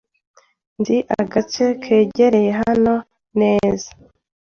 [0.79, 2.93] Nzi agace kegereye hano
[3.39, 3.89] neza.